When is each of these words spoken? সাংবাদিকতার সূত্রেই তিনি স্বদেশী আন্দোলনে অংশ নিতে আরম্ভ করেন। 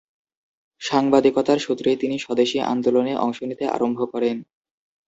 সাংবাদিকতার 0.81 1.59
সূত্রেই 1.59 1.97
তিনি 1.97 2.15
স্বদেশী 2.19 2.57
আন্দোলনে 2.71 3.13
অংশ 3.17 3.37
নিতে 3.43 3.65
আরম্ভ 3.67 3.99
করেন। 4.13 4.37